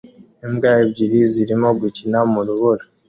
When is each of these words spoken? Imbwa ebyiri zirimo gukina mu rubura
Imbwa 0.45 0.71
ebyiri 0.83 1.19
zirimo 1.31 1.69
gukina 1.81 2.19
mu 2.31 2.39
rubura 2.47 2.83